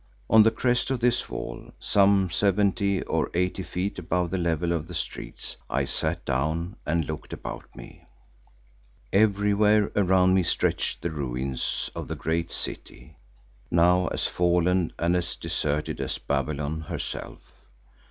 On 0.31 0.41
the 0.41 0.49
crest 0.49 0.89
of 0.89 0.99
this 0.99 1.29
wall, 1.29 1.73
some 1.79 2.31
seventy 2.31 3.03
or 3.03 3.29
eighty 3.35 3.61
feet 3.61 3.99
above 3.99 4.31
the 4.31 4.37
level 4.39 4.71
of 4.73 4.87
the 4.87 4.95
streets, 4.95 5.57
I 5.69 5.85
sat 5.85 6.25
down 6.25 6.77
and 6.87 7.05
looked 7.05 7.33
about 7.33 7.75
me. 7.75 8.07
Everywhere 9.13 9.91
around 9.95 10.33
me 10.33 10.41
stretched 10.41 11.03
the 11.03 11.11
ruins 11.11 11.91
of 11.95 12.07
the 12.07 12.15
great 12.15 12.51
city, 12.51 13.17
now 13.69 14.07
as 14.07 14.25
fallen 14.25 14.91
and 14.97 15.15
as 15.15 15.35
deserted 15.35 16.01
as 16.01 16.17
Babylon 16.17 16.81
herself. 16.87 17.67